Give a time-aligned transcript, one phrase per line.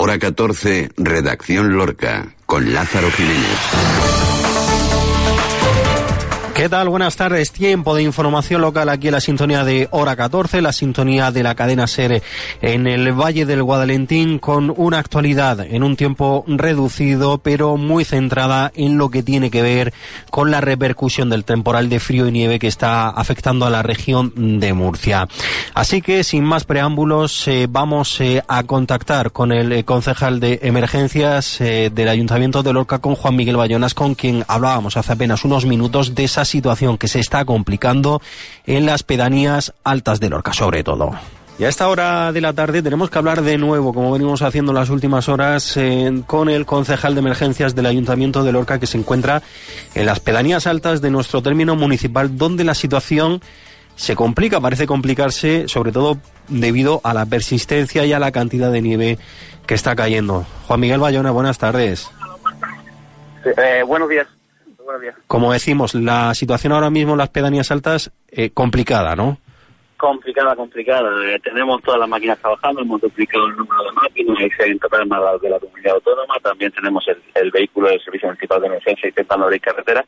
[0.00, 4.17] Hora 14, Redacción Lorca, con Lázaro Jiménez.
[6.58, 6.88] ¿Qué tal?
[6.88, 7.52] Buenas tardes.
[7.52, 11.54] Tiempo de información local aquí en la sintonía de hora 14, la sintonía de la
[11.54, 12.20] cadena SER
[12.60, 18.72] en el Valle del Guadalentín con una actualidad en un tiempo reducido pero muy centrada
[18.74, 19.94] en lo que tiene que ver
[20.30, 24.58] con la repercusión del temporal de frío y nieve que está afectando a la región
[24.58, 25.28] de Murcia.
[25.74, 30.58] Así que sin más preámbulos eh, vamos eh, a contactar con el eh, concejal de
[30.64, 35.64] emergencias del Ayuntamiento de Lorca con Juan Miguel Bayonas con quien hablábamos hace apenas unos
[35.64, 38.20] minutos de esas situación que se está complicando
[38.66, 41.12] en las pedanías altas de Lorca, sobre todo.
[41.58, 44.70] Y a esta hora de la tarde tenemos que hablar de nuevo, como venimos haciendo
[44.70, 45.76] en las últimas horas,
[46.26, 49.42] con el concejal de emergencias del Ayuntamiento de Lorca, que se encuentra
[49.96, 53.40] en las pedanías altas de nuestro término municipal, donde la situación
[53.96, 58.80] se complica, parece complicarse, sobre todo debido a la persistencia y a la cantidad de
[58.80, 59.18] nieve
[59.66, 60.46] que está cayendo.
[60.68, 62.08] Juan Miguel Bayona, buenas tardes.
[63.44, 64.28] Eh, buenos días.
[65.26, 69.38] Como decimos, la situación ahora mismo en las pedanías altas, eh, complicada, ¿no?
[69.98, 71.10] Complicada, complicada.
[71.26, 75.06] Eh, tenemos todas las máquinas trabajando, hemos duplicado el número de máquinas, hay en total
[75.06, 79.46] más de la comunidad autónoma, también tenemos el, vehículo del Servicio Municipal de Emergencia intentando
[79.46, 80.04] abrir carretera.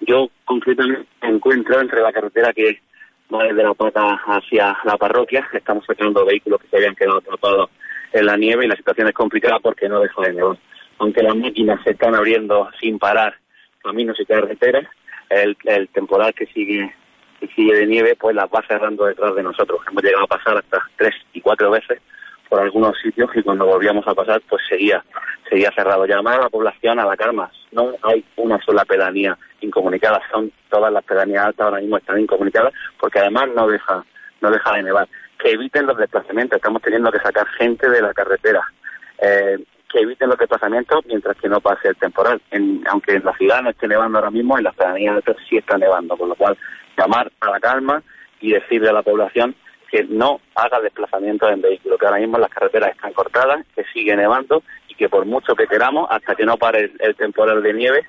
[0.00, 2.80] Yo concretamente me encuentro entre la carretera que
[3.34, 7.70] va desde la pata hacia la parroquia, estamos sacando vehículos que se habían quedado atrapados
[8.12, 10.58] en la nieve y la situación es complicada porque no deja de nevar.
[10.98, 13.34] Aunque las máquinas se están abriendo sin parar
[13.82, 14.86] caminos y carreteras,
[15.28, 16.94] el, el temporal que sigue
[17.40, 19.80] que sigue de nieve pues las va cerrando detrás de nosotros.
[19.88, 22.00] Hemos llegado a pasar hasta tres y cuatro veces
[22.48, 25.02] por algunos sitios y cuando volvíamos a pasar pues seguía
[25.48, 26.04] seguía cerrado.
[26.04, 27.50] Llamar a la población a la calma.
[27.72, 32.72] No hay una sola pedanía incomunicada, son todas las pedanías altas ahora mismo están incomunicadas
[32.98, 34.04] porque además no deja
[34.40, 35.08] no deja de nevar.
[35.38, 38.62] Que eviten los desplazamientos, estamos teniendo que sacar gente de la carretera.
[39.22, 39.58] Eh,
[39.92, 42.40] que eviten los desplazamientos mientras que no pase el temporal.
[42.90, 46.16] aunque en la ciudad no esté nevando ahora mismo, en las pedanías sí está nevando,
[46.16, 46.56] con lo cual
[46.96, 48.02] llamar a la calma
[48.40, 49.54] y decirle a la población
[49.90, 54.16] que no haga desplazamientos en vehículos, que ahora mismo las carreteras están cortadas, que sigue
[54.16, 58.06] nevando y que por mucho que queramos, hasta que no pare el, temporal de nieve,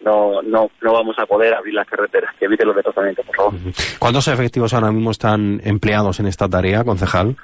[0.00, 2.32] no, no, no vamos a poder abrir las carreteras.
[2.38, 3.54] Que eviten los desplazamientos, por favor.
[3.98, 7.36] ¿Cuántos efectivos ahora mismo están empleados en esta tarea, concejal?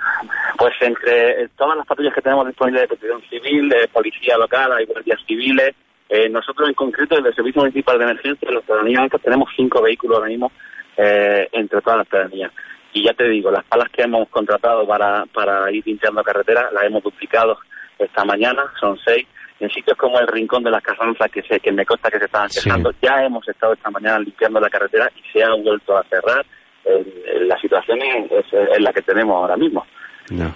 [0.57, 4.87] Pues entre todas las patrullas que tenemos disponibles de protección civil, de policía local, hay
[4.87, 5.75] guardias civiles,
[6.09, 9.83] eh, nosotros en concreto desde el Servicio Municipal de Emergencia de las Pedanías tenemos cinco
[9.83, 10.53] vehículos ahora mismo
[10.97, 12.53] eh, entre todas las pedanías.
[12.93, 16.85] Y ya te digo, las palas que hemos contratado para, para ir limpiando carreteras las
[16.85, 17.59] hemos duplicado
[17.99, 19.27] esta mañana, son seis.
[19.61, 22.49] En sitios como el Rincón de las Carranzas, que, que me consta que se estaban
[22.49, 26.45] quejando, ya hemos estado esta mañana limpiando la carretera y se ha vuelto a cerrar.
[27.41, 29.87] la situación es la que tenemos ahora mismo.
[30.31, 30.55] No.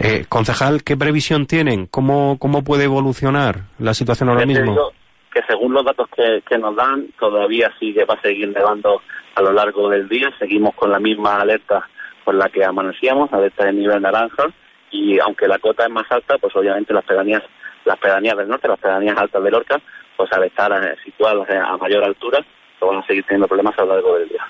[0.00, 1.86] Eh, concejal, ¿qué previsión tienen?
[1.86, 4.92] ¿Cómo, ¿Cómo puede evolucionar la situación ahora mismo?
[5.32, 9.00] que según los datos que, que nos dan, todavía sigue va a seguir nevando
[9.34, 10.30] a lo largo del día.
[10.38, 11.88] Seguimos con la misma alerta
[12.24, 14.44] con la que amanecíamos, alerta de nivel naranja,
[14.90, 17.42] y aunque la cota es más alta, pues obviamente las pedanías,
[17.84, 19.80] las pedanías del norte, las pedanías altas de Lorca,
[20.16, 22.44] pues al estar eh, situadas a mayor altura,
[22.86, 24.46] van a seguir teniendo problemas a lo largo del día.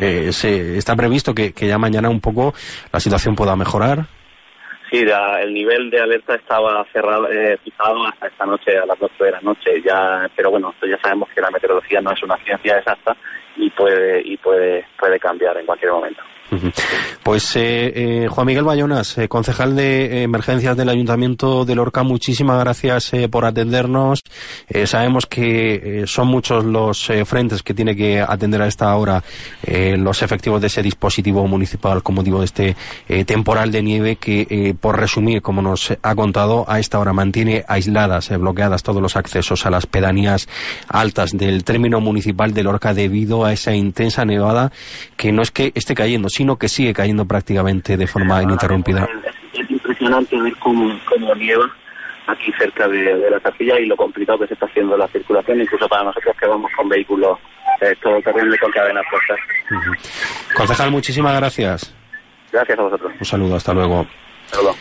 [0.00, 2.54] Eh, se, ¿Está previsto que, ya mañana un poco
[2.92, 4.06] la situación pueda mejorar?
[4.90, 5.04] Sí,
[5.40, 9.30] el nivel de alerta estaba cerrado, eh, fijado hasta esta noche, a las 12 de
[9.32, 9.82] la noche.
[9.84, 13.16] Ya, pero bueno, ya sabemos que la meteorología no es una ciencia exacta
[13.56, 16.22] y puede y puede puede cambiar en cualquier momento.
[17.22, 17.92] Pues eh,
[18.24, 23.44] eh, Juan Miguel Bayonas, eh, concejal de emergencias del Ayuntamiento de Lorca, muchísimas gracias por
[23.44, 24.22] atendernos.
[24.84, 29.22] sabemos que son muchos los frentes que tiene que atender a esta hora
[29.66, 32.76] los efectivos de ese dispositivo municipal, como digo, de este
[33.24, 38.30] temporal de nieve que, por resumir, como nos ha contado, a esta hora mantiene aisladas,
[38.38, 40.48] bloqueadas todos los accesos a las pedanías
[40.88, 44.70] altas del término municipal de Lorca debido a esa intensa nevada
[45.16, 49.08] que no es que esté cayendo, sino que sigue cayendo prácticamente de forma ininterrumpida.
[49.54, 50.92] Es, impresionante ver cómo,
[51.34, 51.64] nieva
[52.26, 55.88] aquí cerca de, la capilla y lo complicado que se está haciendo la circulación, incluso
[55.88, 57.38] para nosotros que vamos con vehículos
[57.80, 59.38] eh, todo terrible con cadenas puestas.
[60.54, 61.94] Concejal, muchísimas gracias.
[62.52, 63.12] Gracias a vosotros.
[63.18, 64.06] Un saludo, hasta luego.
[64.44, 64.76] Hasta luego.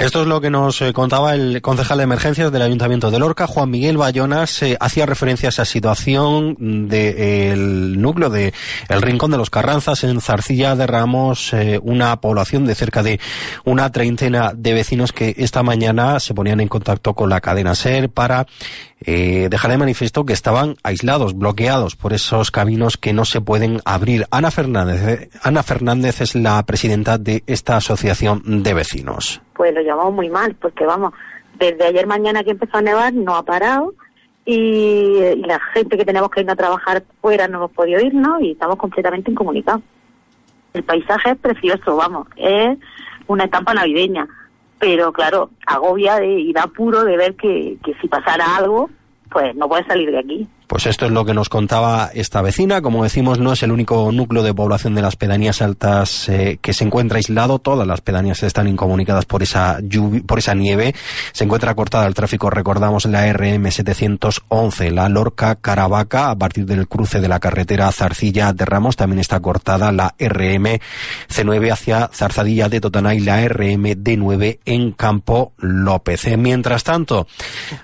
[0.00, 3.46] Esto es lo que nos eh, contaba el concejal de emergencias del Ayuntamiento de Lorca,
[3.46, 6.56] Juan Miguel Bayonas, eh, hacía referencia a esa situación
[6.88, 8.54] del núcleo de
[8.88, 13.20] El Rincón de los Carranzas en Zarcilla de Ramos, eh, una población de cerca de
[13.66, 18.08] una treintena de vecinos que esta mañana se ponían en contacto con la cadena SER
[18.08, 18.46] para
[19.00, 24.26] dejar de manifiesto que estaban aislados, bloqueados por esos caminos que no se pueden abrir.
[24.30, 30.14] Ana Fernández, Ana Fernández es la presidenta de esta asociación de vecinos pues lo llevamos
[30.14, 31.12] muy mal, porque vamos,
[31.58, 33.92] desde ayer mañana que empezó a nevar no ha parado
[34.46, 38.52] y, la gente que tenemos que ir a trabajar fuera no hemos podido irnos y
[38.52, 39.82] estamos completamente incomunicados.
[40.72, 42.78] El paisaje es precioso, vamos, es
[43.26, 44.26] una etapa navideña,
[44.78, 48.88] pero claro, agobia y da apuro de ver que, que si pasara algo,
[49.30, 50.48] pues no puede salir de aquí.
[50.80, 52.80] Pues esto es lo que nos contaba esta vecina.
[52.80, 56.72] Como decimos, no es el único núcleo de población de las pedanías altas eh, que
[56.72, 57.58] se encuentra aislado.
[57.58, 59.78] Todas las pedanías están incomunicadas por esa
[60.26, 60.94] por esa nieve.
[61.32, 66.88] Se encuentra cortada el tráfico, recordamos, la RM 711, la Lorca Caravaca, a partir del
[66.88, 68.96] cruce de la carretera Zarcilla de Ramos.
[68.96, 70.80] También está cortada la RM
[71.28, 76.24] C9 hacia Zarzadilla de Totana y la RM D9 en Campo López.
[76.24, 77.26] Eh, mientras tanto,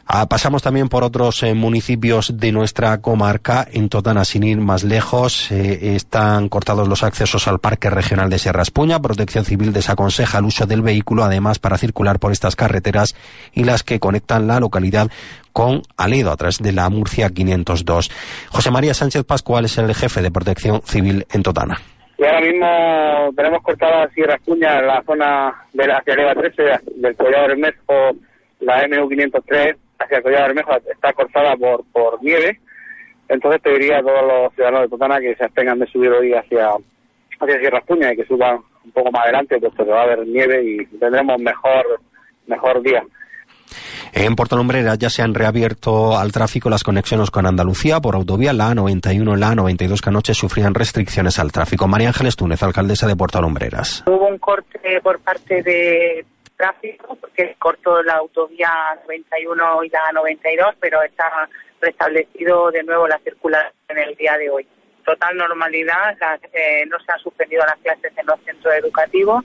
[0.06, 4.84] ah, pasamos también por otros eh, municipios de nuestra comarca, en Totana, sin ir más
[4.84, 9.00] lejos, eh, están cortados los accesos al Parque Regional de Sierra Espuña.
[9.00, 13.16] Protección Civil desaconseja el uso del vehículo, además, para circular por estas carreteras
[13.52, 15.08] y las que conectan la localidad
[15.52, 18.10] con Aledo a través de la Murcia 502.
[18.50, 21.80] José María Sánchez Pascual es el jefe de Protección Civil en Totana.
[22.18, 26.62] Y ahora mismo tenemos cortada Sierra Espuña, la zona de la hacia 13,
[26.94, 28.16] del Collado Bermejo,
[28.60, 32.60] la MU 503 hacia el Collado Bermejo está cortada por, por nieve
[33.28, 36.32] entonces te diría a todos los ciudadanos de Totana que se abstengan de subir hoy
[36.32, 36.70] hacia,
[37.40, 40.26] hacia Sierra Espuña y que suban un poco más adelante, puesto que va a haber
[40.26, 42.00] nieve y tendremos mejor,
[42.46, 43.02] mejor día.
[44.12, 48.52] En Puerto Lumbreras ya se han reabierto al tráfico las conexiones con Andalucía por autovía.
[48.52, 51.86] La A91 la A92 que anoche sufrían restricciones al tráfico.
[51.88, 54.04] María Ángeles Túnez, alcaldesa de Puerto Lumbreras.
[54.06, 56.24] Hubo un corte por parte de
[56.56, 58.70] tráfico porque cortó la autovía
[59.02, 61.48] 91 y la A92, pero está
[61.80, 64.66] restablecido de nuevo la circulación en el día de hoy.
[65.04, 66.16] Total normalidad,
[66.52, 69.44] eh, no se han suspendido las clases en los centros educativos.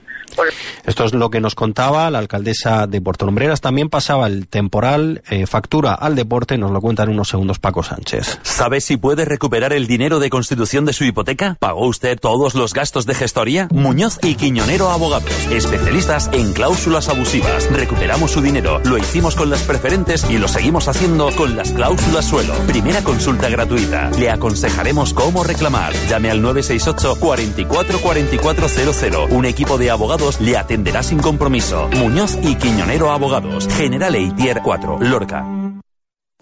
[0.84, 3.60] Esto es lo que nos contaba la alcaldesa de Puerto Lumbreras.
[3.60, 7.82] También pasaba el temporal, eh, factura al deporte, nos lo cuenta en unos segundos Paco
[7.82, 8.40] Sánchez.
[8.42, 11.56] ¿Sabe si puede recuperar el dinero de constitución de su hipoteca?
[11.60, 13.68] ¿Pagó usted todos los gastos de gestoría?
[13.70, 17.70] Muñoz y Quiñonero Abogados, especialistas en cláusulas abusivas.
[17.70, 22.24] Recuperamos su dinero, lo hicimos con las preferentes y lo seguimos haciendo con las cláusulas
[22.24, 22.54] suelo.
[22.66, 24.10] Primera consulta gratuita.
[24.18, 25.92] Le aconsejaremos cómo reclamar.
[26.08, 29.30] Llame al 968 44 4400.
[29.30, 31.88] Un equipo de abogados le atenderá sin compromiso.
[31.98, 33.68] Muñoz y Quiñonero Abogados.
[33.76, 35.61] General Eitier 4, Lorca.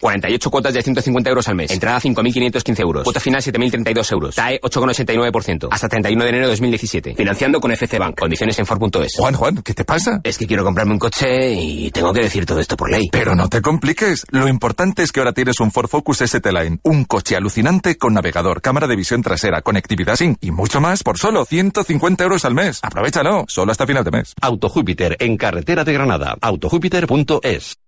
[0.00, 1.70] 48 cuotas de 150 euros al mes.
[1.70, 3.04] Entrada 5.515 euros.
[3.04, 4.34] Cuota final 7.032 euros.
[4.34, 5.68] TAE 8,89%.
[5.70, 7.14] Hasta 31 de enero de 2017.
[7.14, 8.18] Financiando con FC Bank.
[8.18, 9.12] Condiciones en Ford.es.
[9.16, 10.20] Juan, Juan, ¿qué te pasa?
[10.24, 13.08] Es que quiero comprarme un coche y tengo que decir todo esto por ley.
[13.12, 14.26] Pero no te compliques.
[14.30, 16.80] Lo importante es que ahora tienes un Ford Focus ST-Line.
[16.82, 21.18] Un coche alucinante con navegador, cámara de visión trasera, conectividad SIM y mucho más por
[21.18, 22.80] solo 150 euros al mes.
[22.82, 23.44] Aprovechalo.
[23.48, 24.34] Solo hasta final de mes.
[24.40, 26.36] Auto Júpiter en carretera de Granada.
[26.40, 27.78] Autojúpiter.es.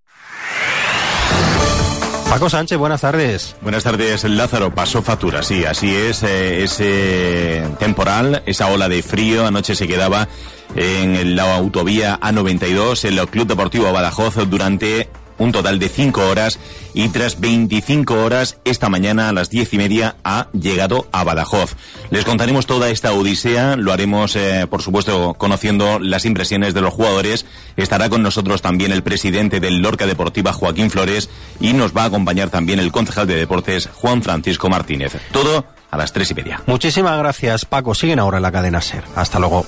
[2.33, 3.55] Paco Sánchez, buenas tardes.
[3.61, 4.75] Buenas tardes, Lázaro.
[4.75, 6.23] Pasó factura, sí, así es.
[6.23, 10.27] Eh, ese temporal, esa ola de frío, anoche se quedaba
[10.75, 15.11] en la autovía A92, en el Club Deportivo Badajoz, durante
[15.43, 16.59] un total de 5 horas
[16.95, 21.75] y tras 25 horas esta mañana a las diez y media ha llegado a Badajoz.
[22.11, 26.95] Les contaremos toda esta odisea, lo haremos eh, por supuesto conociendo las impresiones de los
[26.95, 27.45] jugadores.
[27.77, 31.29] Estará con nosotros también el presidente del Lorca Deportiva Joaquín Flores
[31.61, 35.17] y nos va a acompañar también el concejal de deportes Juan Francisco Martínez.
[35.33, 36.63] Todo a las tres y media.
[36.67, 37.95] Muchísimas gracias Paco.
[37.95, 39.05] Siguen ahora la cadena SER.
[39.17, 39.67] Hasta luego.